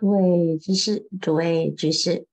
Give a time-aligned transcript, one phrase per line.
[0.00, 2.26] 诸位居士，诸位居士，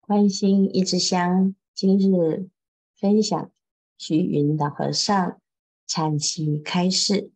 [0.00, 2.48] 观心一支香，今日
[2.96, 3.50] 分享
[3.98, 5.38] 徐云老和尚
[5.86, 7.32] 禅期开示。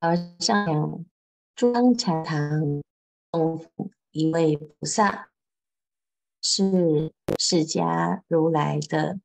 [0.00, 1.04] 老和尚讲，
[1.54, 2.82] 珠江禅堂
[3.30, 5.30] 供奉一位菩萨，
[6.40, 9.20] 是释迦如来的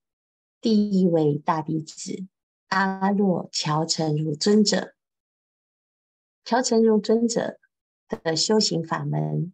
[0.61, 2.27] 第一位大弟子
[2.67, 4.93] 阿若乔陈如尊者。
[6.47, 7.59] 乔成如尊者
[8.07, 9.51] 的修行法门，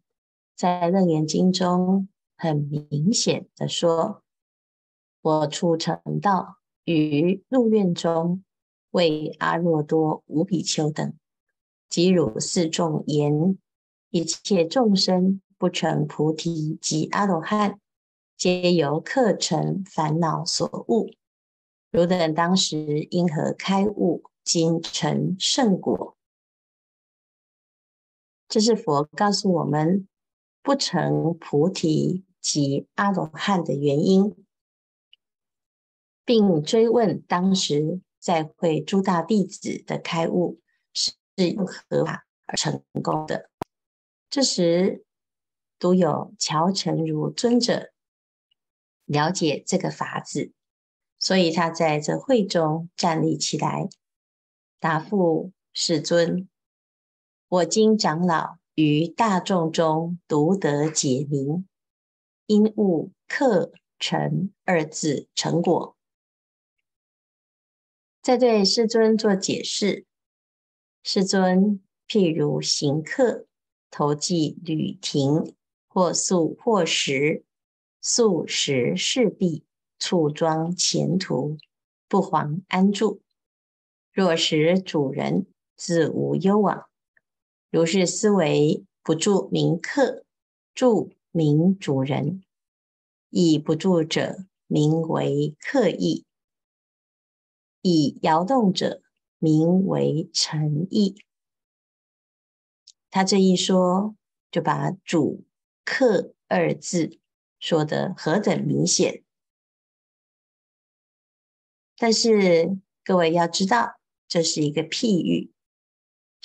[0.56, 2.08] 在《楞严经》中
[2.38, 4.22] 很明显的说
[5.24, 8.44] ：“我初成道于入院中，
[8.92, 11.16] 为阿若多无比丘等，
[11.90, 13.58] 即汝四众言，
[14.12, 17.80] 一切众生不成菩提及阿罗汉，
[18.38, 21.10] 皆由客尘烦恼所误。
[21.90, 22.78] 汝等当时
[23.10, 26.16] 因何开悟，今成圣果？”
[28.54, 30.08] 这是佛告诉我们
[30.62, 34.46] 不成菩提及阿罗汉的原因，
[36.24, 40.60] 并追问当时在会诸大弟子的开悟
[40.94, 43.50] 是用何法而成功的。
[44.30, 45.04] 这时，
[45.80, 47.92] 独有乔陈如尊者
[49.06, 50.52] 了解这个法子，
[51.18, 53.90] 所以他在这会中站立起来，
[54.80, 56.48] 答复世尊。
[57.54, 61.68] 我今长老于大众中独得解明，
[62.48, 65.96] 因悟客尘二字成果。
[68.24, 70.08] 在对世尊做解释，
[71.04, 73.46] 世尊譬如行客，
[73.92, 75.54] 投寄旅亭，
[75.88, 77.46] 或宿或食，
[78.02, 79.64] 宿食事毕，
[80.00, 81.60] 簇装前途，
[82.08, 83.22] 不遑安住。
[84.12, 85.46] 若识主人，
[85.76, 86.90] 自无忧往。
[87.74, 90.24] 如是思维，不住名客，
[90.76, 92.44] 住名主人；
[93.32, 96.24] 以不住者，名为客意；
[97.82, 99.02] 以摇动者，
[99.40, 101.16] 名为尘意。
[103.10, 104.16] 他这一说，
[104.52, 105.44] 就把主
[105.84, 107.18] 客二字
[107.60, 109.24] 说得何等明显。
[111.98, 115.52] 但是各位要知道，这是一个譬喻。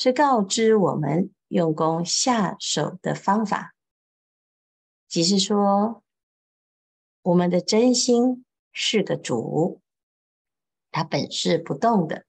[0.01, 3.75] 是告知我们用功下手的方法，
[5.09, 6.05] 即是说，
[7.23, 9.81] 我们的真心是个主，
[10.93, 12.27] 它本是不动的，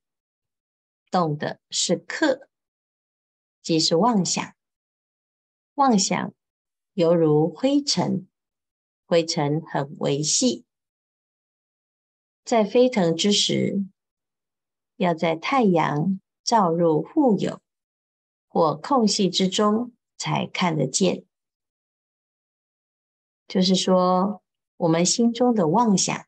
[1.12, 2.50] 动的是客，
[3.62, 4.56] 即是妄想。
[5.76, 6.34] 妄想
[6.94, 8.28] 犹如灰尘，
[9.06, 10.66] 灰尘很微细，
[12.44, 13.86] 在飞腾之时，
[14.96, 16.20] 要在太阳。
[16.44, 17.62] 照入互有
[18.48, 21.26] 或空隙之中，才看得见。
[23.48, 24.42] 就是说，
[24.78, 26.26] 我们心中的妄想，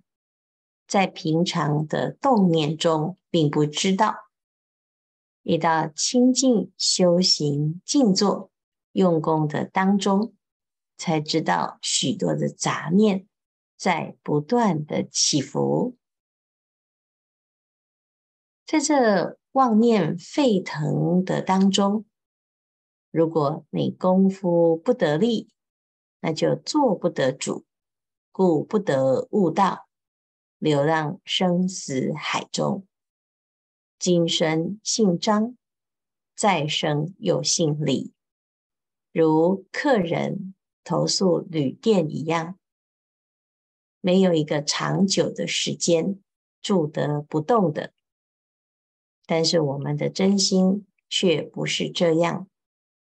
[0.88, 4.16] 在平常的动念中并不知道，
[5.44, 8.51] 一到清净修行、静坐、
[8.91, 10.33] 用功的当中，
[10.97, 13.28] 才知道许多的杂念
[13.78, 15.95] 在不断的起伏，
[18.66, 19.41] 在这。
[19.53, 22.06] 妄念沸腾的当中，
[23.12, 25.50] 如果你功夫不得力，
[26.22, 27.66] 那就做不得主，
[28.31, 29.90] 故不得悟道，
[30.57, 32.88] 流浪生死海中。
[34.00, 35.57] 今生姓张，
[36.34, 38.13] 再生又姓李，
[39.11, 42.57] 如客人投宿旅店一样，
[44.00, 46.22] 没有一个长久的时间
[46.61, 47.94] 住得不动的。
[49.33, 52.49] 但是我们的真心却不是这样，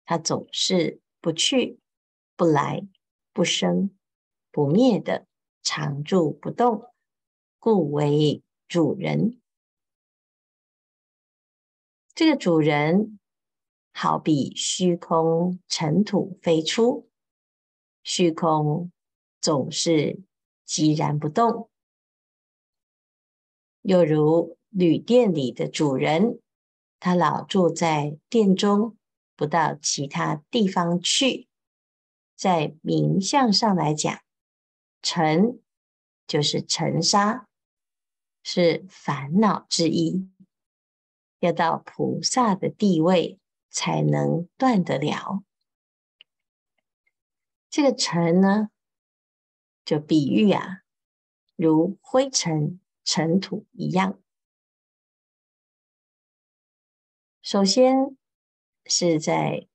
[0.07, 1.79] 它总是不去、
[2.37, 2.89] 不来、
[3.35, 3.95] 不生、
[4.51, 5.27] 不灭的
[5.63, 6.91] 常住不动，
[7.59, 9.43] 故为主人。
[12.15, 13.19] 这个主人
[13.93, 17.11] 好比虚空尘土飞出，
[18.03, 18.91] 虚空
[19.39, 20.23] 总是
[20.67, 21.69] 寂然不动，
[23.83, 24.57] 又如。
[24.77, 26.39] 旅店里的主人，
[27.01, 28.95] 他老住在店中，
[29.35, 31.49] 不到其他地方去。
[32.35, 34.21] 在名相上来讲，
[35.01, 35.63] 尘
[36.27, 37.49] 就是尘沙，
[38.43, 40.29] 是烦恼之一。
[41.41, 43.41] 要到菩萨的地位，
[43.71, 45.43] 才能断得了。
[47.71, 48.69] 这个尘呢，
[49.87, 50.83] 就比喻啊，
[51.57, 54.19] 如灰尘、尘土一样。
[57.47, 58.17] 首先
[58.87, 59.69] 是在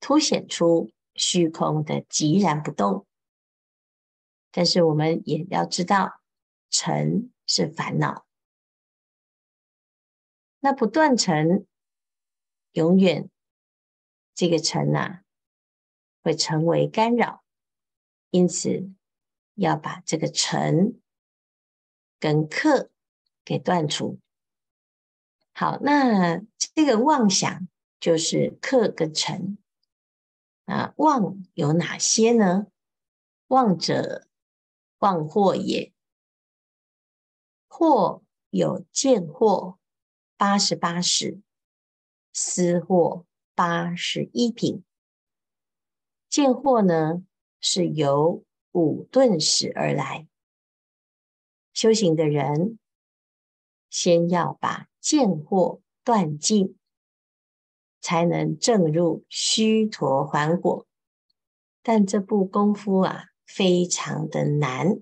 [0.00, 3.06] 凸显出虚空的寂然不动，
[4.50, 6.22] 但是我们也要知道，
[6.70, 8.26] 尘是烦恼，
[10.60, 11.66] 那不断尘，
[12.72, 13.28] 永远
[14.34, 15.22] 这个尘啊，
[16.22, 17.44] 会成为干扰，
[18.30, 18.90] 因此
[19.52, 20.98] 要把这个尘
[22.18, 22.90] 跟客
[23.44, 24.18] 给断除。
[25.60, 27.68] 好，那这个妄想
[28.00, 29.58] 就是克跟尘
[30.64, 30.94] 啊。
[30.96, 32.68] 妄有哪些呢？
[33.48, 34.26] 妄者，
[35.00, 35.92] 妄惑也。
[37.68, 39.76] 惑有见惑
[40.38, 41.42] 八十八识，
[42.32, 44.82] 思惑八十一品。
[46.30, 47.22] 见惑呢，
[47.60, 48.42] 是由
[48.72, 50.26] 五钝使而来。
[51.74, 52.78] 修行的人，
[53.90, 56.76] 先要把见惑断尽，
[58.00, 60.86] 才能证入须陀洹果。
[61.82, 65.00] 但这部功夫啊，非常的难。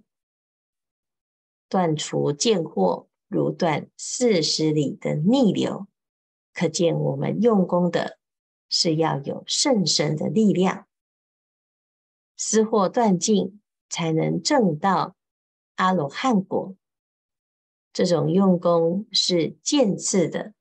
[1.68, 5.86] 断除见惑，如断四十里的逆流。
[6.54, 8.18] 可见我们用功的
[8.68, 10.86] 是要有甚深的力量。
[12.36, 13.60] 思惑断尽，
[13.90, 15.14] 才能证到
[15.74, 16.74] 阿罗汉果。
[17.98, 20.54] 这种用功是渐次的。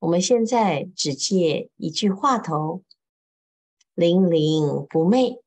[0.00, 2.82] 我们现在只借一句话头，
[3.94, 5.40] 灵灵不昧，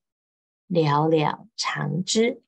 [0.68, 2.42] 了了常知。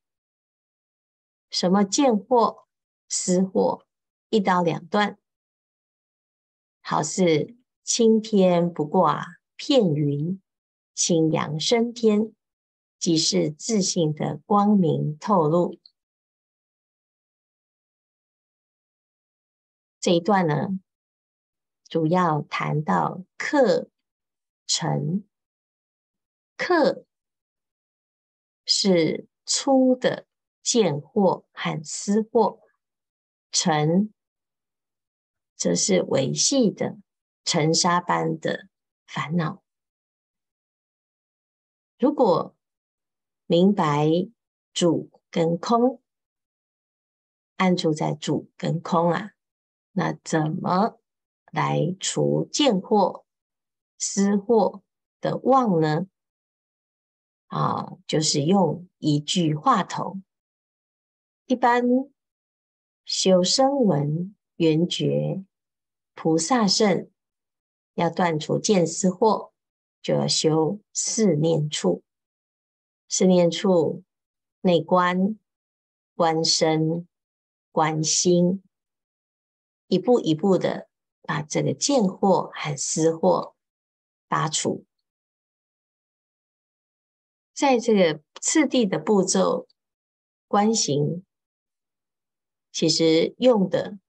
[1.50, 2.64] 什么见惑、
[3.10, 3.82] 思惑，
[4.30, 5.20] 一刀两断，
[6.80, 9.26] 好似青天不挂
[9.58, 10.42] 片云，
[10.96, 12.34] 清阳升天，
[12.98, 15.81] 即是自信的光明透露。
[20.02, 20.80] 这一段呢，
[21.88, 23.88] 主要谈到客
[24.66, 25.24] 尘，
[26.58, 27.06] 客
[28.66, 30.26] 是粗的
[30.64, 32.62] 见惑和私货，
[33.52, 34.12] 尘
[35.56, 36.98] 则是维系的
[37.46, 38.70] 尘沙般的
[39.06, 39.62] 烦恼。
[42.00, 42.56] 如果
[43.46, 44.10] 明白
[44.74, 46.02] 主跟空，
[47.58, 49.34] 安住在主跟空啊。
[49.94, 51.00] 那怎么
[51.52, 53.24] 来除见惑、
[53.98, 54.82] 思惑
[55.20, 56.08] 的妄呢？
[57.48, 60.22] 啊，就是用一句话头。
[61.46, 61.84] 一般
[63.04, 65.44] 修声闻、缘觉、
[66.16, 67.10] 菩萨圣，
[67.96, 69.52] 要断除见思惑，
[70.02, 72.02] 就要修四念处。
[73.10, 74.04] 四念处
[74.62, 75.38] 内观、
[76.16, 77.06] 观身、
[77.74, 78.64] 观心。
[79.92, 80.88] 一步一步的
[81.24, 83.58] 把这个贱货和私货
[84.30, 84.86] 拔除，
[87.54, 89.68] 在这个次第的步骤
[90.48, 91.26] 观行，
[92.72, 94.00] 其实用的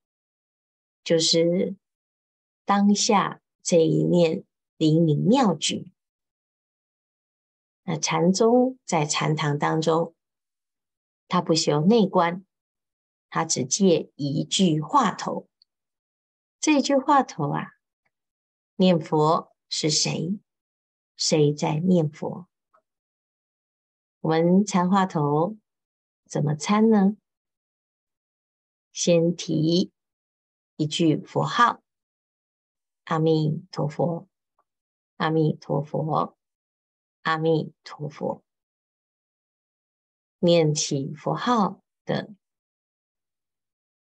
[1.02, 1.74] 就是
[2.64, 4.44] 当下这一念
[4.76, 5.90] 灵明妙举。
[7.82, 10.14] 那禅宗在禅堂当中，
[11.26, 12.46] 他不修内观，
[13.28, 15.48] 他只借一句话头。
[16.62, 17.72] 这句话头啊，
[18.76, 20.38] 念佛是谁？
[21.16, 22.46] 谁在念佛？
[24.20, 25.58] 我们参话头
[26.24, 27.16] 怎么参呢？
[28.92, 29.92] 先提
[30.76, 31.82] 一句佛号：
[33.06, 34.28] 阿弥陀佛，
[35.16, 36.38] 阿弥陀佛，
[37.22, 38.44] 阿弥陀佛。
[40.38, 42.32] 念起佛号的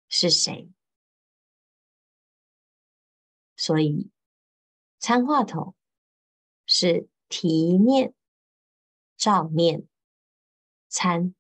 [0.10, 0.70] 是谁？
[3.64, 4.12] 所以，
[5.00, 5.74] 参话头
[6.66, 8.14] 是提念、
[9.16, 9.88] 照念、
[10.90, 11.34] 参，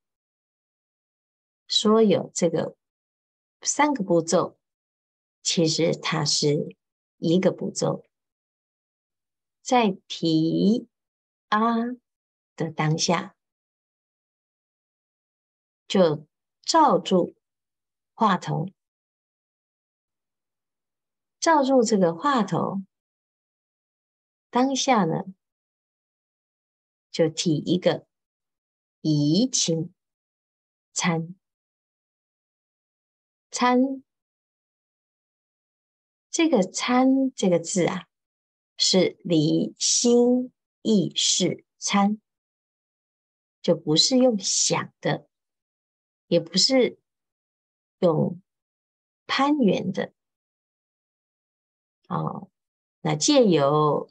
[1.67, 2.77] 说有这个
[3.59, 4.57] 三个步骤，
[5.41, 6.77] 其实它是
[7.17, 8.05] 一个步骤，
[9.61, 10.87] 在提
[11.49, 11.75] 啊
[12.55, 13.35] 的当下，
[15.89, 16.25] 就
[16.61, 17.35] 照住
[18.13, 18.69] 话头。
[21.43, 22.83] 照住这个话头，
[24.49, 25.25] 当下呢，
[27.11, 28.07] 就提一个
[29.01, 29.93] 疑情
[30.93, 31.35] 参
[33.51, 34.01] 参，
[36.29, 38.07] 这个参这个字啊，
[38.77, 42.21] 是离心意识参，
[43.61, 45.27] 就不是用想的，
[46.27, 46.97] 也不是
[47.99, 48.41] 用
[49.27, 50.13] 攀缘的。
[52.13, 52.51] 哦，
[53.01, 54.09] 那借由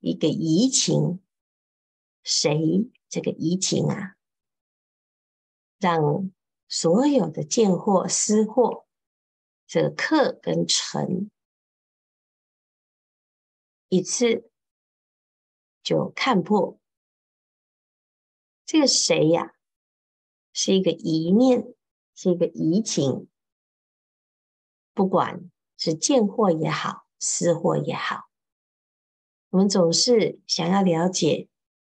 [0.00, 1.22] 一个移情，
[2.24, 4.16] 谁这个移情啊，
[5.78, 6.32] 让
[6.68, 8.86] 所有的贱货、私货，
[9.66, 11.30] 这个客跟臣，
[13.88, 14.50] 一次
[15.82, 16.80] 就看破。
[18.66, 19.54] 这个谁呀、
[20.52, 21.74] 是一个疑念，
[22.14, 23.28] 是一个移情。
[24.92, 28.28] 不管是贱货也好，思惑也好，
[29.50, 31.48] 我们总是想要了解，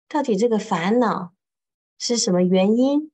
[0.08, 1.34] 到底这个烦恼
[1.98, 3.12] 是什么原因？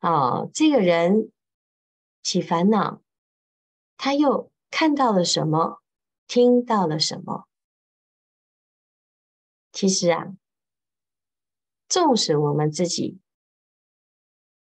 [0.00, 1.32] 哦，这个人
[2.22, 3.02] 起烦恼，
[3.96, 5.82] 他又看到了什么？
[6.28, 7.48] 听到了什么？
[9.72, 10.36] 其实啊，
[11.88, 13.20] 纵使我们自己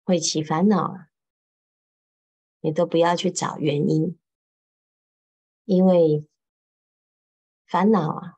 [0.05, 1.09] 会起烦恼啊，
[2.61, 4.19] 你都不要去找原因，
[5.65, 6.27] 因为
[7.67, 8.35] 烦恼啊，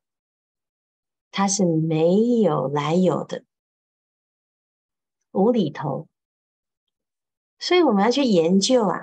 [1.30, 3.44] 它是没有来由的，
[5.32, 6.08] 无厘头，
[7.58, 9.00] 所以我们要去研究啊，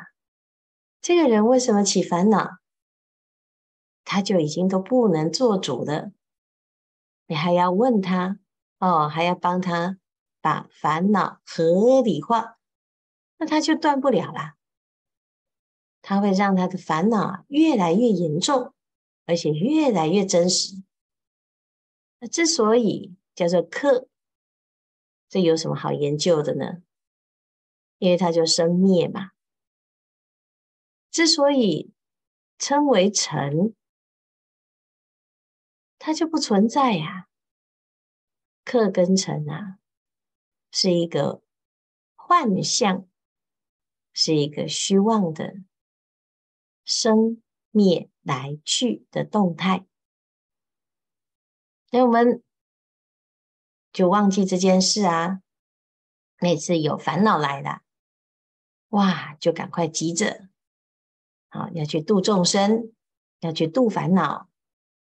[1.01, 2.49] 这个人为什么起烦恼？
[4.03, 6.11] 他就已经都不能做主了，
[7.27, 8.39] 你还要问他
[8.79, 9.97] 哦，还要帮他
[10.41, 12.57] 把烦恼合理化，
[13.37, 14.53] 那他就断不了了。
[16.11, 18.73] 它会让他的烦恼越来越严重，
[19.25, 20.83] 而且越来越真实。
[22.19, 24.09] 那之所以叫做客，
[25.29, 26.83] 这有什么好研究的呢？
[27.97, 29.31] 因为它就生灭嘛。
[31.11, 31.93] 之所以
[32.59, 33.73] 称为尘。
[35.97, 37.29] 它就不存在呀，
[38.65, 39.79] 客跟尘啊，
[40.73, 41.41] 是一个
[42.17, 43.07] 幻象，
[44.11, 45.55] 是一个虚妄的
[46.83, 49.85] 生灭来去的动态。
[51.89, 52.41] 所以我们
[53.91, 55.41] 就忘记这件事啊。
[56.39, 57.81] 每次有烦恼来了，
[58.89, 60.49] 哇，就赶快急着，
[61.49, 62.93] 好要去度众生，
[63.41, 64.49] 要去度烦恼。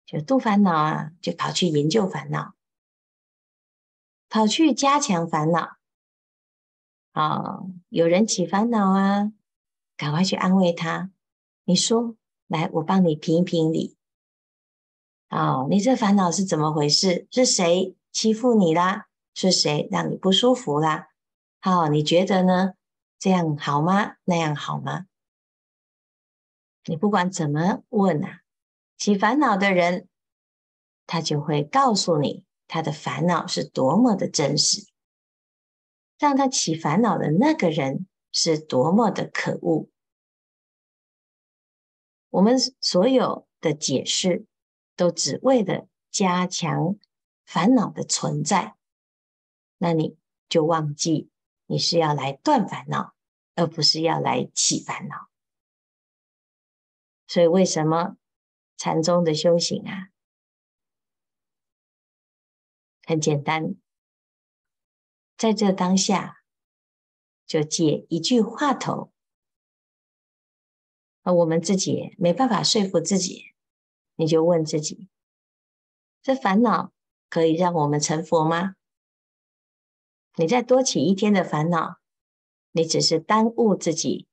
[0.06, 2.56] 就度烦恼啊，就跑去研究烦恼，
[4.28, 5.76] 跑去加强烦恼。
[7.12, 7.60] 啊，
[7.90, 9.32] 有人起烦恼啊，
[9.96, 11.12] 赶快去安慰他。
[11.70, 12.16] 你说，
[12.48, 13.96] 来，我帮你评评理。
[15.28, 17.28] 哦，你这烦恼是怎么回事？
[17.30, 19.06] 是谁欺负你啦？
[19.34, 21.10] 是谁让你不舒服啦？
[21.60, 22.72] 好，你觉得呢？
[23.20, 24.16] 这样好吗？
[24.24, 25.06] 那样好吗？
[26.86, 28.40] 你不管怎么问啊。
[28.98, 30.08] 起烦恼的人，
[31.06, 34.88] 他就会告诉你他的烦恼是多么的真实，
[36.18, 39.88] 让他起烦恼的那个人是多么的可恶。
[42.30, 44.46] 我们所有的解释
[44.96, 46.96] 都只为了加强
[47.44, 48.76] 烦恼的存在，
[49.78, 50.16] 那你
[50.48, 51.30] 就忘记
[51.66, 53.14] 你是要来断烦恼，
[53.54, 55.28] 而不是要来起烦恼。
[57.26, 58.16] 所以为什么？
[58.76, 60.08] 禅宗的修行啊，
[63.04, 63.74] 很简单，
[65.36, 66.42] 在这当下
[67.44, 69.12] 就借一句话头，
[71.22, 73.52] 而我们自己没办法说服自己，
[74.16, 75.08] 你就问自己：
[76.22, 76.92] 这烦恼
[77.28, 78.76] 可以让我们成佛吗？
[80.36, 81.98] 你再多起一天的烦恼，
[82.72, 84.26] 你只是耽误自己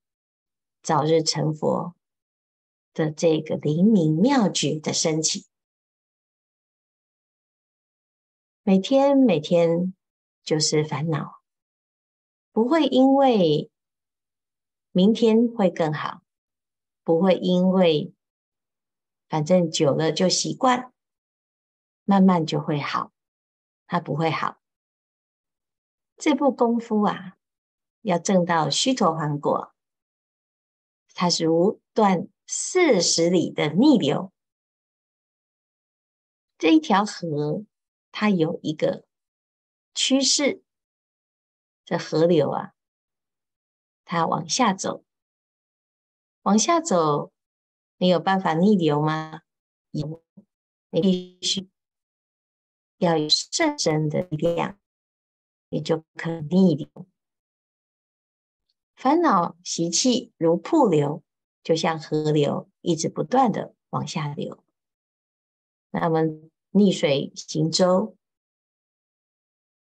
[0.82, 1.94] 早日成佛。
[2.94, 5.46] 的这个灵明妙觉的升起，
[8.64, 9.94] 每天每天
[10.44, 11.44] 就是烦恼，
[12.52, 13.70] 不会因为
[14.92, 16.24] 明天会更好，
[17.08, 18.14] 不会因为
[19.30, 20.92] 反正久了就习惯，
[22.04, 23.14] 慢慢就会好，
[23.86, 24.62] 它不会好。
[26.18, 27.38] 这部功夫啊，
[28.02, 29.74] 要证到须陀洹果，
[31.14, 32.28] 它是无断。
[32.46, 34.34] 四十里的逆流，
[36.58, 37.66] 这一条河，
[38.12, 39.06] 它有一个
[39.94, 40.62] 趋势。
[41.86, 42.74] 这河流啊，
[44.04, 45.04] 它往下走，
[46.48, 47.34] 往下走，
[47.98, 49.42] 你有办法逆流吗？
[49.92, 50.24] 有，
[50.92, 51.70] 你必须
[53.00, 54.80] 要有甚深的力量，
[55.68, 56.88] 你就可逆流。
[58.96, 61.22] 烦恼习气如瀑流。
[61.64, 64.64] 就像河流一直不断的往下流，
[65.90, 66.22] 那么
[66.70, 68.16] 逆水行舟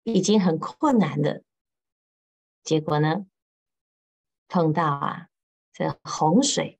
[0.01, 1.43] 已经很困难了，
[2.63, 3.27] 结果呢，
[4.47, 5.29] 碰到啊
[5.77, 6.79] 这洪水，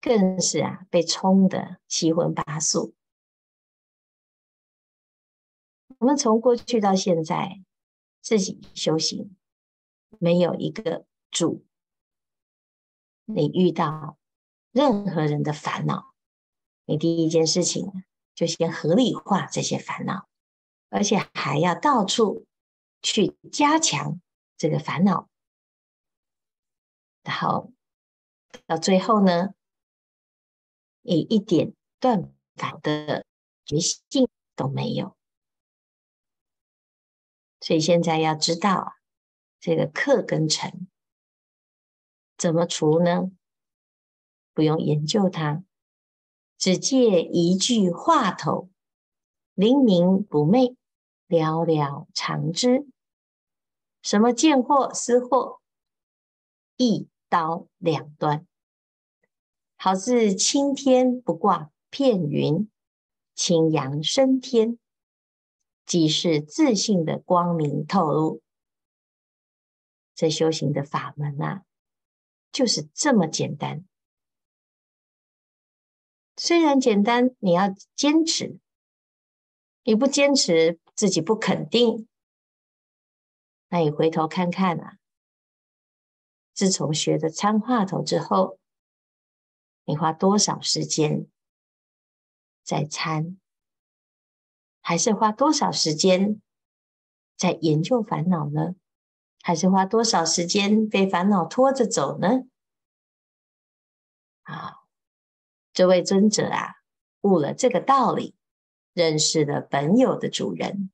[0.00, 2.94] 更是啊被冲得七荤八素。
[5.98, 7.60] 我们从过去到现在，
[8.20, 9.36] 自己修行，
[10.20, 11.66] 没有一个主。
[13.24, 14.16] 你遇到
[14.70, 16.14] 任何人的烦恼，
[16.84, 20.28] 你第一件事情就先合理化这些烦恼，
[20.88, 22.46] 而且还要到处
[23.02, 24.20] 去加强
[24.56, 25.28] 这个烦恼，
[27.24, 27.72] 然后
[28.66, 29.54] 到最后呢，
[31.02, 33.24] 你一点断烦的
[33.64, 35.16] 决心都没有。
[37.60, 38.94] 所以现在要知道
[39.58, 40.88] 这个客跟尘
[42.36, 43.30] 怎么除呢？
[44.54, 45.64] 不用研究它，
[46.56, 48.68] 只借一句话头，
[49.54, 50.76] 灵明不昧，
[51.26, 52.88] 了了常知。
[54.02, 55.58] 什么见惑思惑，
[56.76, 58.46] 一刀两端，
[59.76, 62.70] 好似青天不挂片云，
[63.34, 64.78] 青阳升天。
[65.86, 68.42] 即是自信的光明透露，
[70.14, 71.64] 这修行的法门啊，
[72.52, 73.86] 就是这么简单。
[76.36, 78.58] 虽然简单，你要坚持。
[79.82, 82.06] 你不坚持，自己不肯定，
[83.70, 84.97] 那你回头看看啊，
[86.58, 88.58] 自从学的参话头之后，
[89.84, 91.28] 你花多少时间
[92.64, 93.38] 在参？
[94.80, 96.42] 还是花多少时间
[97.36, 98.74] 在研究烦恼呢？
[99.40, 102.40] 还是花多少时间被烦恼拖着走呢？
[104.42, 104.78] 啊，
[105.72, 106.74] 这位尊者啊，
[107.20, 108.34] 悟了这个道理，
[108.92, 110.90] 认识了本有的主人。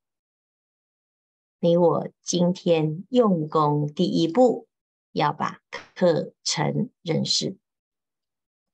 [1.59, 4.68] 你我今天用功第一步，
[5.14, 5.61] 要把
[5.94, 7.56] 客尘认识。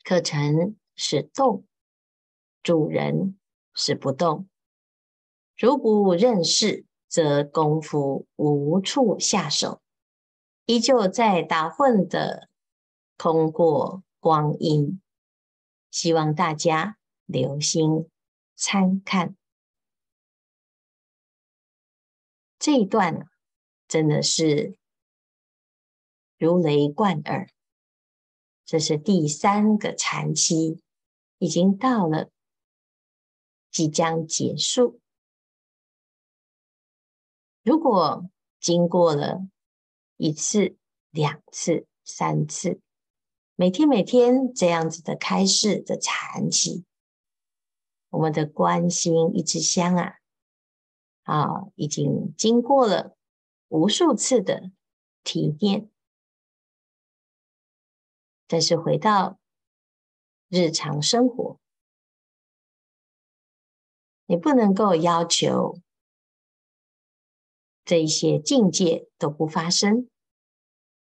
[0.03, 1.67] 客尘是动，
[2.63, 3.39] 主人
[3.75, 4.49] 是不动。
[5.57, 9.83] 如不认识，则功夫无处下手，
[10.65, 12.49] 依旧在打混的
[13.19, 15.01] 空过光阴。
[15.91, 18.09] 希望大家留心
[18.57, 19.37] 参看
[22.59, 23.29] 这一段，
[23.87, 24.79] 真的是
[26.41, 27.51] 如雷贯耳。
[28.65, 30.81] 这是第三个禅期，
[31.37, 32.31] 已经到了，
[33.71, 35.03] 即将结束。
[37.63, 39.47] 如果经过了
[40.17, 40.79] 一次、
[41.11, 42.81] 两次、三次，
[43.55, 46.87] 每天每天这样子的开示的禅期，
[48.09, 50.15] 我们的观心一支香啊，
[51.25, 53.15] 啊，已经经过了
[53.69, 54.71] 无数次的
[55.23, 55.90] 体验。
[58.51, 59.39] 但是回到
[60.49, 61.61] 日常生活，
[64.27, 65.79] 你不能够要求。
[67.85, 70.11] 这一些境界都不发生，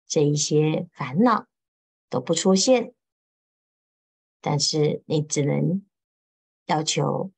[0.05, 1.47] 这一些烦恼
[2.07, 2.93] 都不出现，
[4.39, 5.83] 但是你只能
[6.65, 7.31] 要求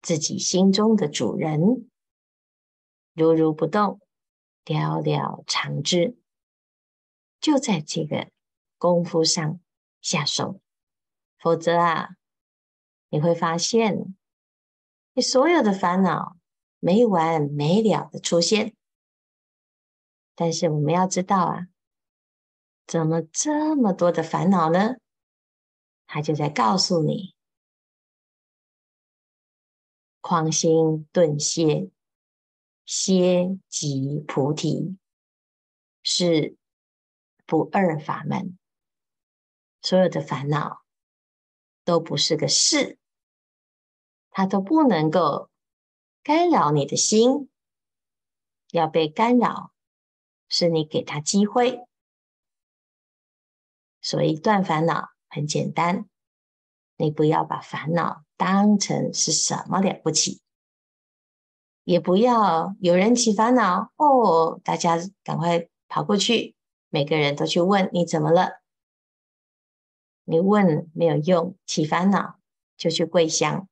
[0.00, 1.90] 自己心中的主人
[3.12, 4.00] 如如不动，
[4.64, 6.16] 了了常知，
[7.38, 8.30] 就在这个
[8.82, 9.60] 功夫上
[10.00, 10.60] 下手，
[11.38, 12.16] 否则啊，
[13.10, 14.16] 你会发现
[15.12, 16.36] 你所有的烦恼
[16.80, 18.74] 没完没了的出现。
[20.34, 21.68] 但是我们要知道啊，
[22.84, 24.96] 怎么这么多的烦恼呢？
[26.06, 27.36] 他就在告诉你：
[30.20, 31.88] 狂心顿歇，
[32.84, 34.98] 歇即菩提，
[36.02, 36.56] 是
[37.46, 38.58] 不二法门。
[39.82, 40.82] 所有的烦恼
[41.84, 42.98] 都不是个事，
[44.30, 45.50] 它都不能够
[46.22, 47.50] 干扰你的心，
[48.70, 49.70] 要被干扰。
[50.54, 51.80] 是你给他机会，
[54.02, 56.10] 所以断烦恼很简单。
[56.96, 60.42] 你不要把烦恼当成是什么了不起，
[61.84, 66.54] 也不要有人起烦恼哦，大家赶快跑过去，
[66.90, 68.61] 每个人都去问你怎么了。
[70.24, 72.40] 你问没有用，起烦恼
[72.76, 73.68] 就去跪香，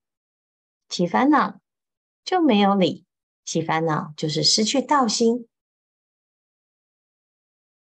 [0.88, 1.60] 起烦恼
[2.24, 3.06] 就没有理，
[3.44, 5.48] 起烦恼就是失去道心。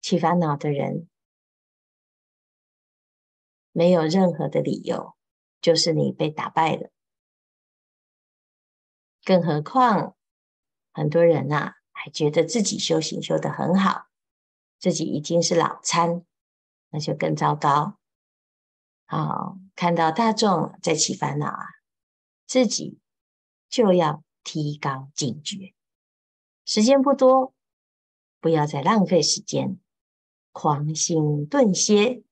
[0.00, 1.08] 起烦恼的人，
[3.72, 5.16] 没有任何的理由，
[5.60, 6.90] 就是你被打败了。
[9.24, 10.16] 更何况，
[10.92, 14.08] 很多人呐、啊，还觉得自己修行修得很好，
[14.80, 16.26] 自己已经是老参，
[16.90, 17.96] 那就更糟糕
[19.14, 21.66] 好，看到大众在起烦恼啊，
[22.46, 22.98] 自己
[23.68, 25.74] 就要提高警觉。
[26.64, 27.52] 时间不多，
[28.40, 29.78] 不要再浪费时间，
[30.52, 32.22] 狂心顿歇，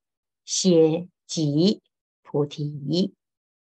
[0.47, 1.83] 歇即
[2.23, 3.15] 菩提。